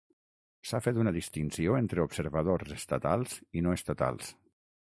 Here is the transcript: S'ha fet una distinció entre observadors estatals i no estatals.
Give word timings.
S'ha 0.69 0.79
fet 0.85 0.99
una 1.01 1.13
distinció 1.17 1.77
entre 1.81 2.05
observadors 2.05 2.75
estatals 2.79 3.39
i 3.61 3.67
no 3.67 3.77
estatals. 3.83 4.35